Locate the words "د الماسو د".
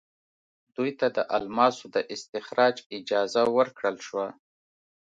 1.17-1.97